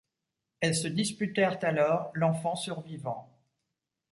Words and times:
Elles 0.61 0.73
se 0.73 0.87
disputèrent 0.87 1.63
alors 1.63 2.09
l'enfant 2.15 2.55
survivant. 2.55 3.29